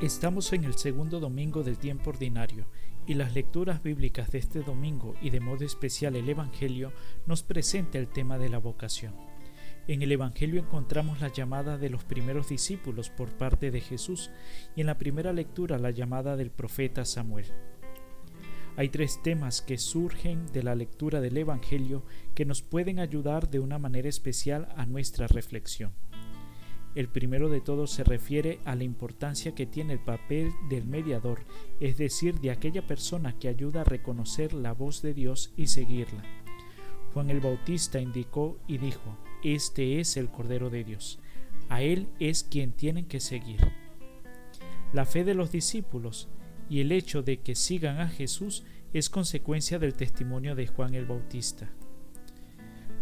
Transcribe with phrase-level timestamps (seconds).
[0.00, 2.64] Estamos en el segundo domingo del tiempo ordinario
[3.06, 6.94] y las lecturas bíblicas de este domingo y de modo especial el Evangelio
[7.26, 9.14] nos presenta el tema de la vocación.
[9.88, 14.30] En el Evangelio encontramos la llamada de los primeros discípulos por parte de Jesús
[14.74, 17.52] y en la primera lectura la llamada del profeta Samuel.
[18.78, 23.60] Hay tres temas que surgen de la lectura del Evangelio que nos pueden ayudar de
[23.60, 25.92] una manera especial a nuestra reflexión.
[26.94, 31.44] El primero de todos se refiere a la importancia que tiene el papel del mediador,
[31.78, 36.24] es decir, de aquella persona que ayuda a reconocer la voz de Dios y seguirla.
[37.14, 41.20] Juan el Bautista indicó y dijo, Este es el Cordero de Dios,
[41.68, 43.60] a Él es quien tienen que seguir.
[44.92, 46.28] La fe de los discípulos
[46.68, 51.06] y el hecho de que sigan a Jesús es consecuencia del testimonio de Juan el
[51.06, 51.70] Bautista.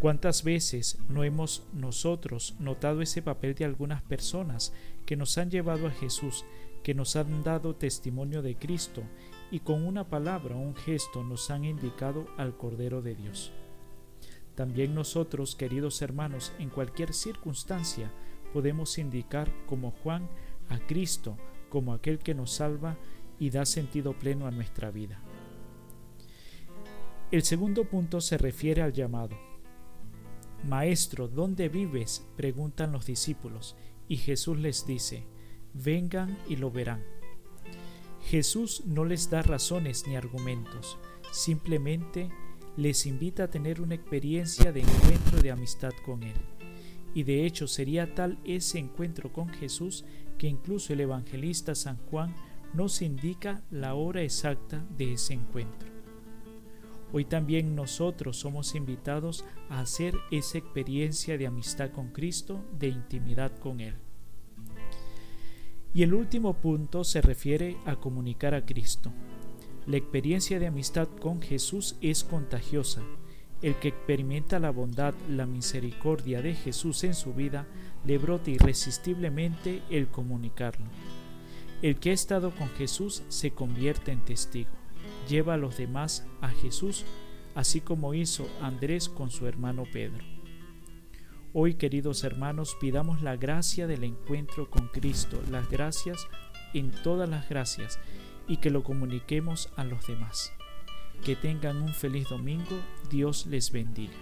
[0.00, 4.72] ¿Cuántas veces no hemos nosotros notado ese papel de algunas personas
[5.04, 6.44] que nos han llevado a Jesús,
[6.84, 9.02] que nos han dado testimonio de Cristo
[9.50, 13.50] y con una palabra o un gesto nos han indicado al Cordero de Dios?
[14.54, 18.12] También nosotros, queridos hermanos, en cualquier circunstancia
[18.52, 20.28] podemos indicar como Juan
[20.68, 21.36] a Cristo
[21.70, 22.96] como aquel que nos salva
[23.40, 25.20] y da sentido pleno a nuestra vida.
[27.30, 29.47] El segundo punto se refiere al llamado.
[30.64, 32.26] Maestro, ¿dónde vives?
[32.36, 33.76] preguntan los discípulos,
[34.08, 35.24] y Jesús les dice,
[35.74, 37.04] vengan y lo verán.
[38.22, 40.98] Jesús no les da razones ni argumentos,
[41.30, 42.30] simplemente
[42.76, 46.36] les invita a tener una experiencia de encuentro de amistad con Él.
[47.14, 50.04] Y de hecho sería tal ese encuentro con Jesús
[50.36, 52.34] que incluso el evangelista San Juan
[52.74, 55.87] nos indica la hora exacta de ese encuentro.
[57.10, 63.56] Hoy también nosotros somos invitados a hacer esa experiencia de amistad con Cristo, de intimidad
[63.58, 63.94] con Él.
[65.94, 69.10] Y el último punto se refiere a comunicar a Cristo.
[69.86, 73.02] La experiencia de amistad con Jesús es contagiosa.
[73.62, 77.66] El que experimenta la bondad, la misericordia de Jesús en su vida,
[78.04, 80.86] le brota irresistiblemente el comunicarlo.
[81.80, 84.77] El que ha estado con Jesús se convierte en testigo
[85.28, 87.04] lleva a los demás a Jesús,
[87.54, 90.24] así como hizo Andrés con su hermano Pedro.
[91.52, 96.26] Hoy, queridos hermanos, pidamos la gracia del encuentro con Cristo, las gracias
[96.74, 97.98] en todas las gracias,
[98.46, 100.52] y que lo comuniquemos a los demás.
[101.24, 102.78] Que tengan un feliz domingo,
[103.10, 104.14] Dios les bendiga.